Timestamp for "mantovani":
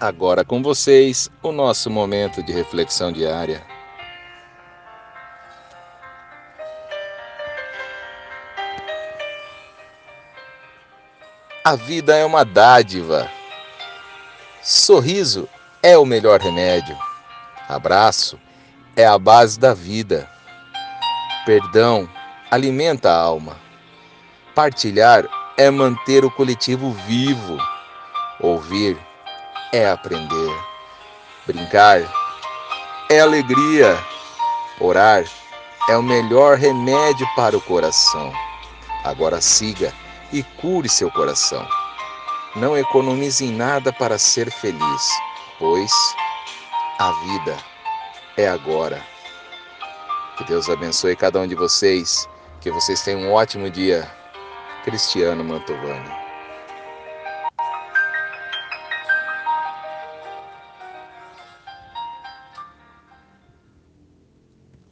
55.44-56.27